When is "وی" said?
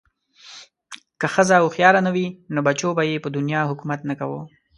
2.15-2.27